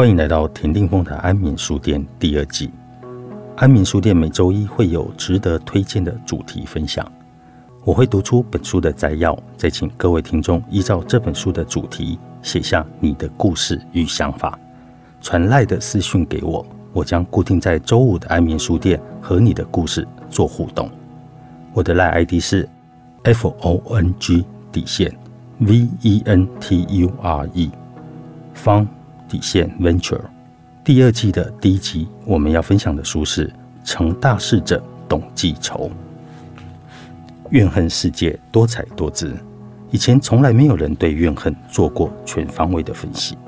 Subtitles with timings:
[0.00, 2.70] 欢迎来到田定峰的安眠书店第二季。
[3.56, 7.06] 安眠书店每周一会有值得推荐的主题分享，
[7.84, 14.58] 我会读出本书的摘要，再请各位听众依照这本书的主题写下你的故事与想法，
[15.20, 16.64] 传赖的私讯给我，
[16.94, 20.90] 我将固定在周五的安眠书店和你的故事做互动。
[21.74, 22.66] 我的赖 ID 是
[23.24, 25.14] f o n g 底线
[25.58, 27.70] v e n t u r e
[28.54, 28.88] 方。
[29.30, 30.20] 底线 Venture
[30.82, 33.46] 第二季的第一集，我们要分享的书是
[33.84, 35.88] 《成大事者懂记仇》。
[37.50, 39.36] 怨恨世界多彩多姿，
[39.92, 43.38] 以前从来没有人对怨恨做过全方位的分析。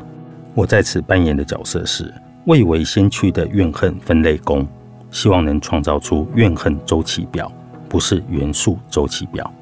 [0.55, 4.65] 我在此扮演的角色是未为先驱的怨恨分类工，
[5.11, 7.51] 希望能创造出怨恨周期表，
[7.89, 9.53] 不是元素周期表。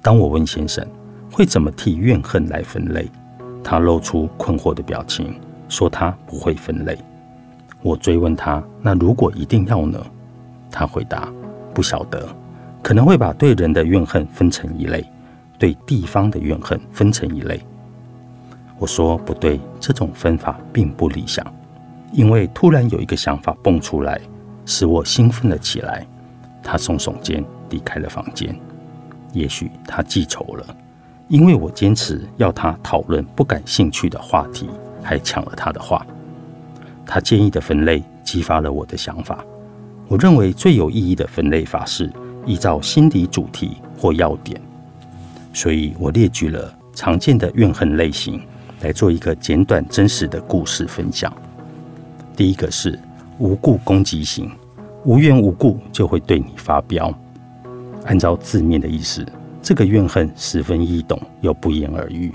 [0.00, 0.86] 当我问先生
[1.32, 3.10] 会怎么替怨恨来分类？
[3.62, 5.34] 他露出困惑的表情，
[5.68, 6.98] 说：“他不会分类。”
[7.82, 10.04] 我追问他：“那如果一定要呢？”
[10.70, 11.28] 他回答
[11.74, 12.28] ：“不晓得，
[12.82, 15.04] 可能会把对人的怨恨分成一类，
[15.58, 17.60] 对地方的怨恨分成一类。”
[18.78, 21.44] 我说：“不对，这种分法并不理想，
[22.12, 24.20] 因为突然有一个想法蹦出来，
[24.66, 26.06] 使我兴奋了起来。”
[26.62, 28.54] 他耸耸肩，离开了房间。
[29.32, 30.76] 也许他记仇了。
[31.32, 34.68] 因为我坚持要他讨论不感兴趣的话题，
[35.02, 36.06] 还抢了他的话。
[37.06, 39.42] 他建议的分类激发了我的想法。
[40.08, 42.12] 我认为最有意义的分类法是
[42.44, 44.60] 依照心理主题或要点，
[45.54, 48.38] 所以我列举了常见的怨恨类型
[48.82, 51.32] 来做一个简短真实的故事分享。
[52.36, 53.00] 第一个是
[53.38, 54.50] 无故攻击型，
[55.04, 57.10] 无缘无故就会对你发飙。
[58.04, 59.26] 按照字面的意思。
[59.62, 62.32] 这个怨恨十分易懂又不言而喻。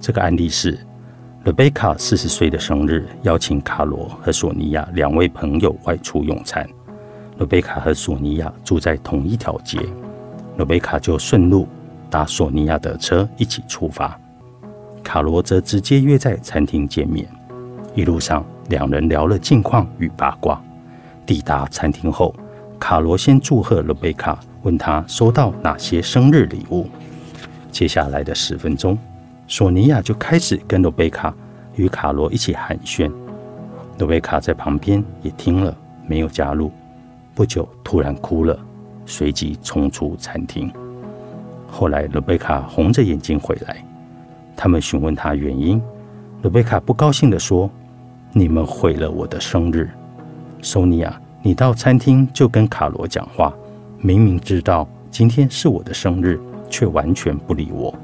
[0.00, 0.78] 这个案例是
[1.42, 6.64] 瑞贝卡四十岁的生日，邀请卡罗和索尼娅两位朋友外出用餐。
[7.36, 9.80] 瑞贝卡和索尼娅住在同一条街，
[10.56, 11.66] 瑞贝卡就顺路
[12.08, 14.16] 搭索尼娅的车一起出发。
[15.02, 17.26] 卡罗则直接约在餐厅见面。
[17.96, 20.62] 一路上，两人聊了近况与八卦。
[21.26, 22.32] 抵达餐厅后，
[22.78, 24.38] 卡罗先祝贺瑞贝卡。
[24.62, 26.88] 问他收到哪些生日礼物？
[27.70, 28.96] 接下来的十分钟，
[29.48, 31.34] 索尼娅就开始跟罗贝卡
[31.74, 33.10] 与卡罗一起寒暄。
[33.98, 36.70] 罗贝卡在旁边也听了，没有加入。
[37.34, 38.58] 不久，突然哭了，
[39.06, 40.70] 随即冲出餐厅。
[41.70, 43.82] 后来，罗贝卡红着眼睛回来，
[44.54, 45.80] 他们询问他原因。
[46.42, 47.70] 罗贝卡不高兴地说
[48.32, 49.88] ：“你们毁了我的生日。”
[50.60, 53.52] 索尼娅，你到餐厅就跟卡罗讲话。
[54.04, 56.36] 明明知道今天是我的生日，
[56.68, 57.94] 却完全不理我。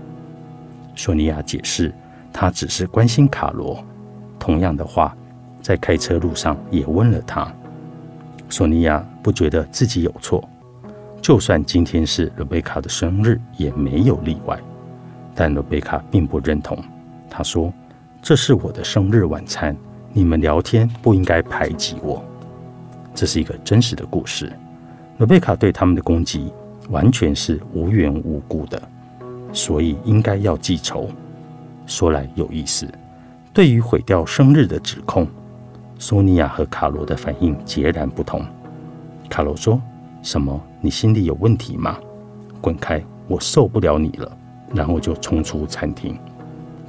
[0.95, 1.93] 索尼娅解释，
[2.33, 3.85] 她只是关心卡罗。
[4.39, 5.17] 同样的话，
[5.61, 7.53] 在开车路上也问了他。
[8.49, 10.49] 索尼娅不觉得自己有错，
[11.21, 14.57] 就算今天是罗贝卡的生日，也没有例外。
[15.35, 16.79] 但罗贝卡并不认同，
[17.29, 17.73] 他说
[18.23, 19.77] ：“这是我的生日晚餐，
[20.13, 22.23] 你们聊天不应该排挤我。”
[23.17, 24.53] 这是一个真实的故事。
[25.19, 26.53] 罗贝卡对他们的攻击
[26.91, 28.81] 完全是无缘无故的，
[29.53, 31.09] 所以应该要记仇。
[31.87, 32.87] 说来有意思，
[33.53, 35.27] 对于毁掉生日的指控，
[35.99, 38.45] 索尼娅和卡罗的反应截然不同。
[39.29, 39.81] 卡罗说
[40.23, 40.61] ：“什么？
[40.81, 41.99] 你心里有问题吗？
[42.61, 43.03] 滚开！
[43.27, 44.39] 我受不了你了。”
[44.73, 46.17] 然后就冲出餐厅。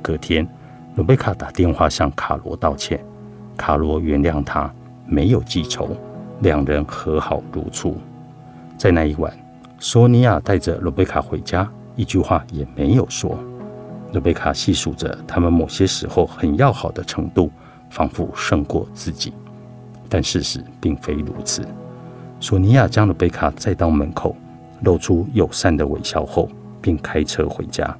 [0.03, 0.47] 隔天，
[0.93, 3.03] 努贝卡打电话向卡罗道歉，
[3.57, 4.71] 卡罗原谅他，
[5.07, 5.97] 没有记仇，
[6.41, 7.97] 两人和好如初。
[8.79, 9.29] 在那一晚，
[9.77, 13.37] 索尼娅带着罗贝卡回家，一句话也没有说。
[14.13, 17.51] 罗贝卡细数着他们某些时候很要好的程度，
[17.89, 19.33] 仿佛胜过自己，
[20.07, 21.61] 但事实并非如此。
[22.39, 24.33] 索尼娅将罗贝卡载到门口，
[24.83, 26.47] 露出友善的微笑后，
[26.79, 27.93] 便开车回家。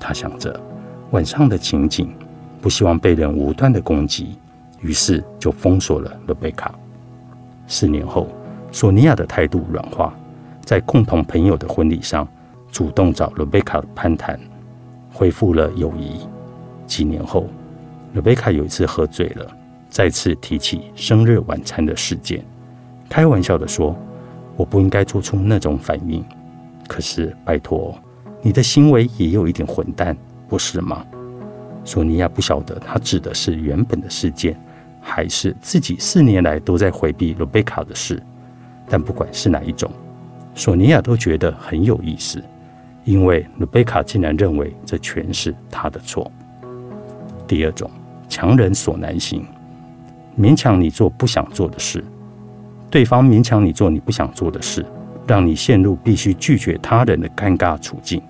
[0.00, 0.58] 他想着
[1.12, 2.12] 晚上的情景，
[2.60, 4.36] 不希望被人无端的攻击，
[4.80, 6.74] 于是就封锁了罗贝卡。
[7.68, 8.26] 四年后。
[8.72, 10.14] 索尼娅的态度软化，
[10.64, 12.26] 在共同朋友的婚礼上，
[12.70, 14.38] 主动找罗贝卡攀谈，
[15.12, 16.20] 恢复了友谊。
[16.86, 17.48] 几年后，
[18.12, 19.46] 罗贝卡有一次喝醉了，
[19.88, 22.44] 再次提起生日晚餐的事件，
[23.08, 23.96] 开玩笑的说
[24.56, 26.24] ：“我不应该做出那种反应。”
[26.86, 27.96] 可是，拜托，
[28.42, 30.16] 你的行为也有一点混蛋，
[30.48, 31.04] 不是吗？
[31.84, 34.56] 索尼娅不晓得他指的是原本的事件，
[35.00, 38.22] 还是自己四年来都在回避罗贝卡的事。
[38.90, 39.88] 但不管是哪一种，
[40.54, 42.42] 索尼娅都觉得很有意思，
[43.04, 46.28] 因为卢贝卡竟然认为这全是他的错。
[47.46, 47.88] 第二种
[48.28, 49.44] 强人所难行，
[50.36, 52.04] 勉强你做不想做的事。
[52.90, 54.84] 对方勉强你做你不想做的事，
[55.24, 58.20] 让你陷入必须拒绝他人的尴尬处境。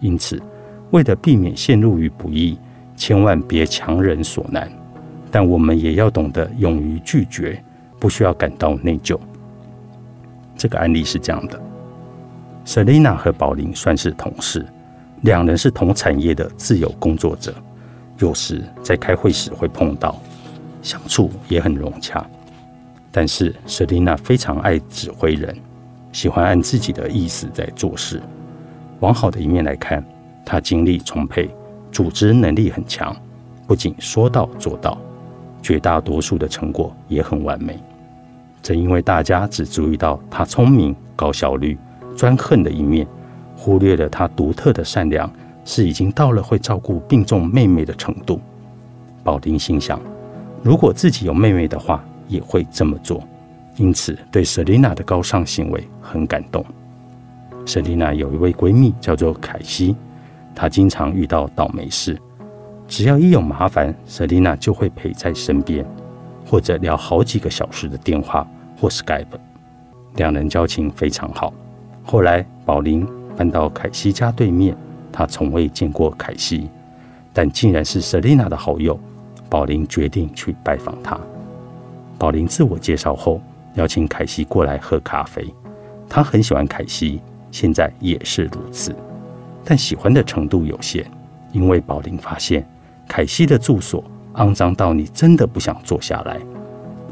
[0.00, 0.38] 因此，
[0.90, 2.58] 为了避免陷入于不义，
[2.94, 4.70] 千万别强人所难。
[5.30, 7.58] 但我们也要懂得勇于拒绝，
[7.98, 9.18] 不需要感到内疚。
[10.56, 11.60] 这个案例是这样的
[12.64, 14.64] ：Selina 和宝林算是同事，
[15.22, 17.54] 两人是同产业的自由工作者，
[18.18, 20.20] 有时在开会时会碰到，
[20.82, 22.24] 相处也很融洽。
[23.10, 25.56] 但是 Selina 非常爱指挥人，
[26.12, 28.20] 喜欢按自己的意思在做事。
[29.00, 30.04] 往好的一面来看，
[30.44, 31.50] 她精力充沛，
[31.92, 33.14] 组织能力很强，
[33.66, 34.98] 不仅说到做到。
[35.62, 37.82] 绝大多数的成果也很完美，
[38.64, 41.76] 正因为大家只注意到他聪明、高效率、
[42.16, 43.06] 专横的一面，
[43.54, 45.30] 忽略了他独特的善良，
[45.66, 48.40] 是已经到了会照顾病重妹妹的程度。
[49.22, 50.00] 宝林心想，
[50.62, 53.22] 如果自己有妹妹的话，也会这么做，
[53.76, 56.64] 因此对 Selina 的高尚行为很感动。
[57.66, 59.94] Selina 有一位闺蜜叫做凯西，
[60.54, 62.18] 她经常遇到倒霉事。
[62.88, 65.84] 只要一有麻烦，Selina 就会陪在身边，
[66.46, 68.46] 或者聊好几个小时的电话
[68.84, 69.24] 或 Skype，
[70.16, 71.54] 两人交情非常好。
[72.04, 74.76] 后来宝林搬到凯西家对面，
[75.10, 76.68] 他从未见过凯西，
[77.32, 79.00] 但竟然是 Selina 的好友。
[79.48, 81.18] 宝林决定去拜访他。
[82.18, 83.40] 宝林自我介绍后，
[83.72, 85.46] 邀请凯西过来喝咖啡。
[86.06, 88.94] 他很喜欢凯西，现在也是如此，
[89.64, 91.10] 但喜欢的程度有限，
[91.52, 92.62] 因为宝林发现。
[93.08, 94.04] 凯西的住所
[94.34, 96.38] 肮脏到你真的不想坐下来，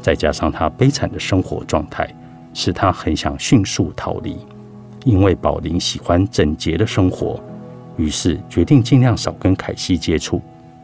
[0.03, 2.07] 再加上他悲惨的生活状态，
[2.53, 4.37] 使他很想迅速逃离。
[5.05, 7.41] 因为宝林喜欢整洁的生活，
[7.95, 10.41] 于是决定尽量少跟凯西接触，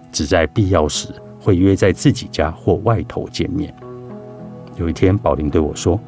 [0.09, 3.73] 只在必要时会约在自己家或外头见面。
[4.77, 5.99] 有一天，宝林对我说，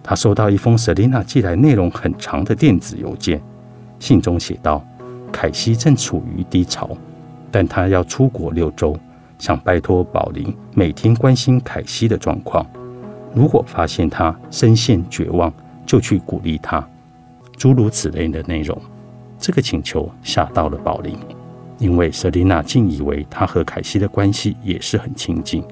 [0.00, 3.42] 他收到一封 Selina 寄来内容很长的电子邮件，
[3.98, 4.84] 信中写道：
[5.32, 6.88] 凯西正处于低潮。
[7.50, 8.96] 但他要出国六周，
[9.42, 12.64] 想拜托宝林每天关心凯西的状况。
[13.34, 15.52] 如果发现他深陷绝望，
[15.84, 16.88] 就去鼓励他，
[17.56, 18.80] 诸如此类的内容。
[19.40, 21.18] 这个请求吓到了宝林，
[21.78, 25.64] 因为瑟琳娜竟以为他和凯西的关系也是很亲近，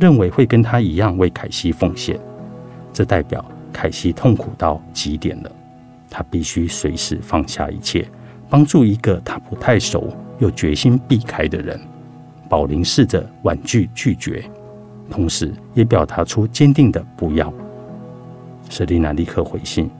[0.00, 2.18] 认为会跟他一样为凯西奉献。
[2.92, 5.52] 这代表凯西痛苦到极点了，
[6.10, 8.04] 他必须随时放下一切，
[8.50, 10.12] 帮助一个他不太熟。
[10.40, 11.80] 又决心避开的人，
[12.48, 14.42] 宝林试着婉拒拒绝，
[15.10, 17.52] 同时也表达出坚定的不要。
[18.70, 19.90] 舍丽娜立刻回信：“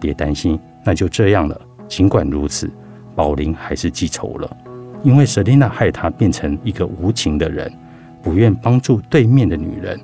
[0.00, 2.70] 别担心，那就这样了。”尽管如此，
[3.14, 4.56] 宝林还是记仇了，
[5.02, 7.72] 因为舍丽娜害他变成一个无情的人，
[8.22, 9.98] 不愿帮助对面的女人，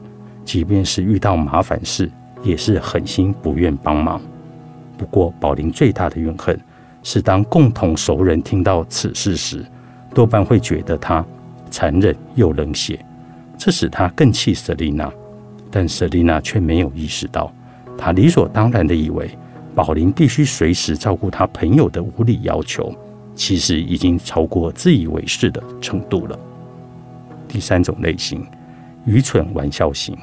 [0.44, 2.10] 即便是遇到麻烦事，
[2.42, 4.20] 也是狠心不愿帮忙。
[4.96, 6.58] 不过，宝林最大的怨恨
[7.02, 9.64] 是当共同熟人听到此事时。
[10.14, 11.26] 多半会觉得他
[11.74, 13.04] 残忍又冷血，
[13.58, 15.12] 这使他更气瑟丽娜。
[15.72, 17.52] 但瑟丽娜却没有意识到，
[17.98, 19.28] 她理所当然的以为
[19.74, 22.94] 宝林必须随时照顾他朋友的无理要求，
[23.34, 26.38] 其实已经超过自以为是的程度了。
[27.48, 28.46] 第三种类型，
[29.04, 30.16] 愚蠢玩笑型，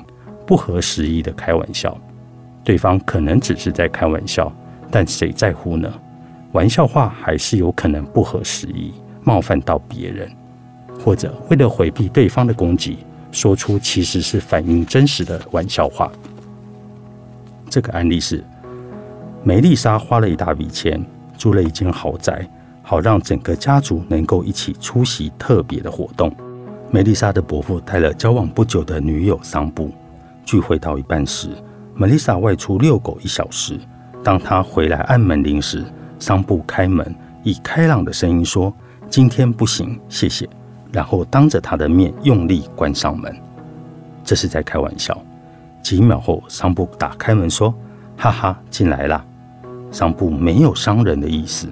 [0.48, 1.98] 不合时宜的开玩笑。
[2.63, 4.50] 对方可能只是在开玩笑，
[4.89, 5.91] 但谁在乎呢？
[6.53, 8.93] 玩笑话还是有可能不合时宜。
[9.24, 10.31] 冒犯到别人，
[11.03, 13.00] 或者为了回避对方的攻击，
[13.31, 16.12] 说出其实是反映真实的玩笑话。
[17.70, 18.43] 这个案例是：
[19.43, 21.03] 梅丽莎花了一大笔钱
[21.38, 22.48] 租了一间豪宅，
[22.84, 26.31] 好让整个家族能够一起出席特别的活动。
[26.91, 29.89] 梅丽莎的伯父带了交往不久的女友桑布，
[30.46, 31.50] 聚会到一半时，
[31.96, 33.79] 梅丽莎外出遛狗一小时。
[34.24, 35.84] 当她回来按门铃时，
[36.20, 38.72] 桑布开门，以开朗的声音说。
[39.10, 40.48] 今天不行，谢谢。
[40.91, 43.36] 然后当着他的面用力关上门，
[44.24, 45.17] 这是在开玩笑。
[45.81, 47.74] 几秒后，桑布打开门说
[48.17, 49.25] ：“哈哈，进来啦。”
[49.91, 51.67] 桑布没有伤人的意思，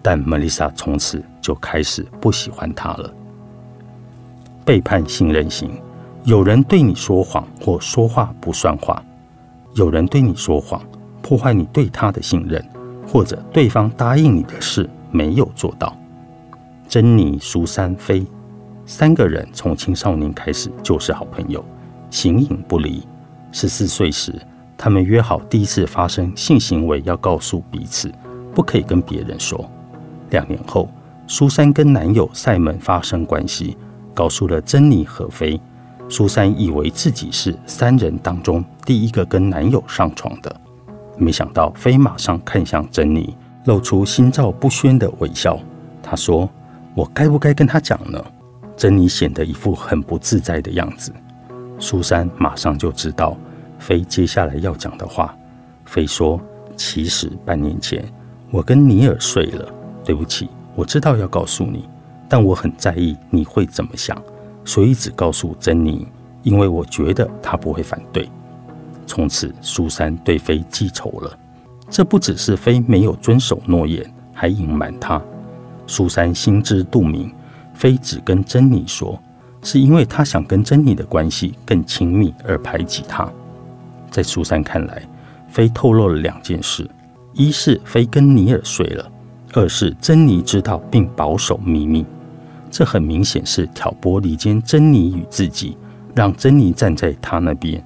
[0.00, 3.12] 但梅丽莎从此就开始不喜欢他了。
[4.64, 5.70] 背叛信任型，
[6.24, 9.02] 有人对你说谎或说话不算话，
[9.74, 10.80] 有人对你说谎，
[11.20, 12.64] 破坏你对他的信任，
[13.06, 15.96] 或者对方答应你的事没有做到。
[16.88, 18.24] 珍妮、苏珊、菲
[18.94, 21.64] 三个人从青少年开始就是好朋友，
[22.10, 23.02] 形影不离。
[23.50, 24.38] 十四岁时，
[24.76, 28.12] 他们约好第一次发生性行为要告诉彼此，
[28.54, 29.66] 不可以跟别人说。
[30.28, 30.90] 两年后，
[31.26, 33.78] 苏珊跟男友塞门发生关系，
[34.12, 35.58] 告诉了珍妮和飞。
[36.10, 40.54] 苏珊以为自己是三人当中第一个跟男友上床的，
[41.16, 43.34] 没想到飞马上看向珍妮，
[43.64, 45.58] 露出心照不宣的微笑。
[46.02, 46.46] 他说
[46.94, 48.22] ：“我该不该跟他讲呢？”
[48.76, 51.12] 珍妮显得一副很不自在的样子。
[51.78, 53.36] 苏珊马上就知道
[53.78, 55.34] 飞接下来要讲的话。
[55.84, 56.40] 飞说
[56.76, 58.02] ：“其实半年前
[58.50, 59.68] 我跟尼尔睡了，
[60.04, 61.88] 对不起，我知道要告诉你，
[62.28, 64.16] 但我很在意你会怎么想。”
[64.64, 66.06] 所以只告诉珍妮，
[66.44, 68.30] 因为我觉得她不会反对。
[69.06, 71.36] 从此，苏珊对飞记仇了。
[71.90, 75.20] 这不只是飞没有遵守诺言，还隐瞒她。
[75.86, 77.30] 苏珊心知肚明，
[77.74, 79.18] 菲只跟珍妮说，
[79.62, 83.30] 是因为他想跟珍妮的关系更亲密而排挤她。
[84.10, 85.02] 在苏珊看来，
[85.48, 86.88] 菲透露了两件事：
[87.32, 89.04] 一是菲跟尼尔睡了；
[89.54, 92.04] 二是珍妮知道并保守秘密。
[92.70, 95.76] 这很明显是挑拨离间珍妮与自己，
[96.14, 97.82] 让珍妮站在他那边。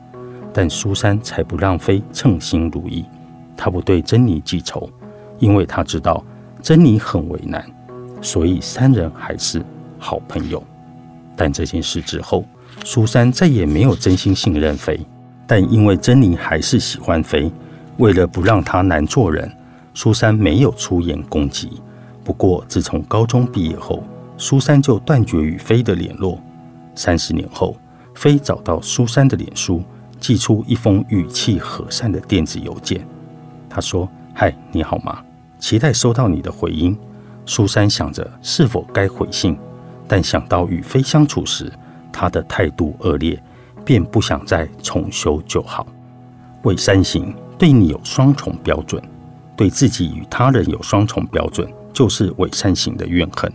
[0.53, 3.05] 但苏珊才不让菲称心如意，
[3.57, 4.89] 她不对珍妮记仇，
[5.39, 6.25] 因为她知道
[6.63, 7.65] 珍妮很为难，
[8.23, 9.63] 所以三人还是
[9.99, 10.63] 好朋友。
[11.37, 12.45] 但这件事之后，
[12.85, 14.99] 苏珊再也没有真心信任飞。
[15.47, 17.51] 但因为珍妮还是喜欢飞，
[17.99, 19.51] 为了不让他难做人，
[19.95, 21.81] 苏珊没有出言攻击。
[22.25, 24.03] 不过自从高中毕业后，
[24.37, 26.41] 苏珊就断绝与飞的联络。
[26.95, 27.77] 三十年后，
[28.15, 29.83] 飞找到苏珊的脸书，
[30.19, 33.07] 寄出一封语气和善的电子邮件。
[33.69, 35.23] 他说：“嗨，你好吗？
[35.59, 36.99] 期待收到你的回音。”
[37.47, 39.57] 苏珊想着是否该回信，
[40.09, 41.73] 但想到与飞相处时
[42.13, 43.41] 他的态度恶劣，
[43.85, 45.87] 便不想再重修旧好。
[46.63, 49.03] 伪善型对你有双重标准，
[49.57, 53.53] 对自己与他人有双重标准，就是伪善型的怨恨。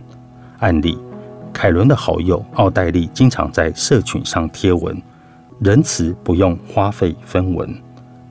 [0.59, 0.97] 案例：
[1.51, 5.01] 凯伦的好友奥黛丽经常在社群上贴文，
[5.59, 7.75] 仁慈不用花费分文，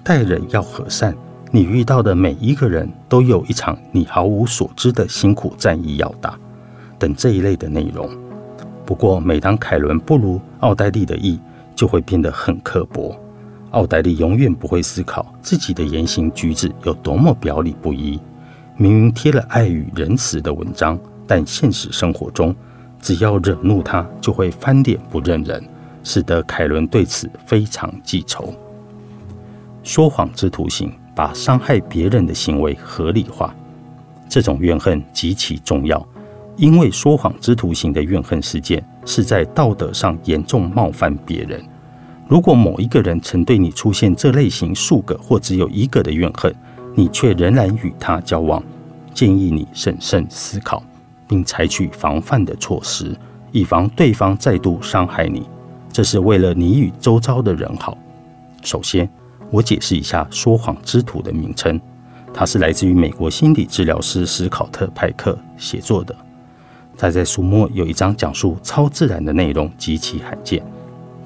[0.02, 1.14] 待人要和善。
[1.50, 6.38] 你遇到的每一个人都有一场你毫无所知的辛苦战役要打，
[7.00, 8.08] 等这一类的内容。
[8.86, 11.40] 不过，每当凯伦不如奥黛丽的意，
[11.74, 13.18] 就会变得很刻薄。
[13.70, 18.20] 奥黛丽永远不会思考自己的言行举止有多么表里不一。
[18.76, 20.96] 明明贴了爱与仁慈的文章。
[21.26, 22.52] 但现实生活中，
[23.00, 25.62] 只要惹怒他，就会翻脸不认人，
[26.02, 28.52] 使得凯伦对此非常记仇。
[29.84, 33.54] 说谎之徒型把伤害别人的行为合理化，
[34.28, 36.04] 这种怨恨极其重要，
[36.60, 41.58] 因为说谎之徒型的怨恨事件是在道德上严重冒犯别人。
[42.28, 46.54] 如果某一个人曾对你出现这类型数个或只有一个的怨恨，
[46.94, 48.62] 你却仍然与他交往，
[49.14, 50.82] 建议你审慎思考。
[51.26, 53.16] 并采取防范的措施，
[53.52, 55.48] 以防对方再度伤害你。
[55.92, 57.96] 这是为了你与周遭的人好。
[58.64, 59.08] 首先，
[59.48, 61.80] 我解释一下“说谎之徒”的名称，
[62.34, 66.12] 它是来自于美国心理治疗师史考特·派克写作的。
[67.00, 70.62] 他在书末有一章讲述超自然的内容，极其罕见。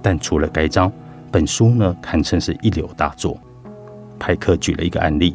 [0.00, 0.90] 但除了该章，
[1.33, 3.37] 本书呢堪称是一流大作。
[4.16, 5.35] 派克举了一个案例。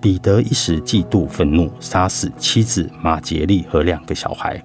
[0.00, 4.62] 彼得一时嫉妒愤怒，杀死妻子马杰利和两个小孩，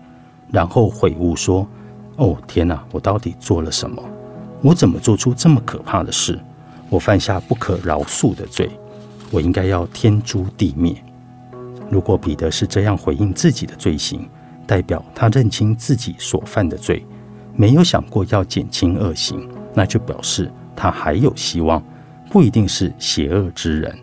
[0.52, 1.68] 然后悔悟说
[2.18, 2.82] ：“哦，天哪！
[2.92, 4.02] 我到底做了什么？
[4.62, 6.40] 我怎么做出这么可怕的事？
[6.88, 8.70] 我犯下不可饶恕的罪，
[9.32, 10.96] 我应该要天诛地灭。”
[11.90, 14.30] 如果彼得是这样回应自己的罪行，
[14.66, 17.06] 代表他认清自己所犯的罪，
[17.56, 21.84] 没有想过要减轻恶行，那就表示他还有希望，
[22.30, 23.96] 不一定是邪恶之人。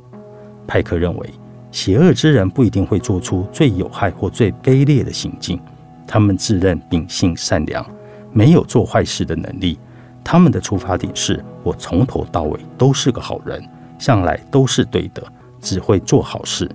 [0.67, 1.31] 派克认为，
[1.71, 5.61] 邪恶之人不一定会做出最有害或最卑劣的行径。
[6.07, 7.85] 他们自认秉性善良，
[8.33, 9.79] 没有做坏事的能力。
[10.23, 13.63] 他们的出发点是：我从头到尾都是个好人，
[13.99, 15.23] 向来都是对的，
[15.61, 16.71] 只会做好事。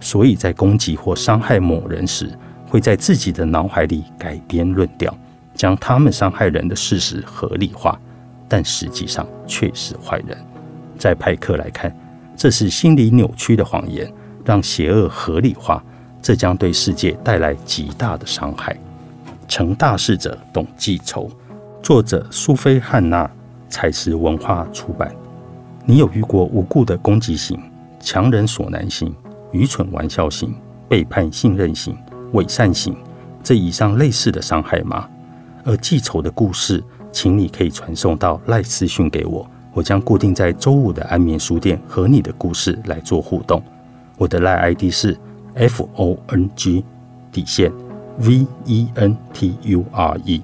[0.00, 2.30] 所以在攻击或伤害某人时，
[2.74, 5.16] 会在自己的脑海里改编论调，
[5.54, 7.96] 将他们伤害人的事实合理化，
[8.48, 10.36] 但实际上却是坏人。
[10.98, 11.96] 在派克来看。
[12.36, 14.12] 这是心理扭曲的谎言，
[14.44, 15.80] 让邪恶合理化，
[16.20, 18.76] 这将对世界带来极大的伤害。
[19.46, 21.30] 成大事者懂记仇，
[21.80, 23.30] 作者苏菲·汉娜，
[23.68, 25.14] 采石文化出版。
[25.86, 27.56] 你有遇过无故的攻击型、
[28.00, 29.14] 强人所难型、
[29.52, 30.52] 愚蠢玩笑型、
[30.88, 31.96] 背叛信任型、
[32.34, 32.94] 伪善行
[33.42, 35.08] 这以上类似的伤害吗？
[35.64, 39.48] 而记仇的故事，请你可以传送到赖私讯给我。
[39.72, 43.60] 我将固定在周五的安眠书店和你的故事来做互动。
[44.16, 45.18] 我的赖 ID 是
[45.54, 46.84] F O N G
[47.32, 47.72] 底线
[48.18, 50.42] V E N T U R E。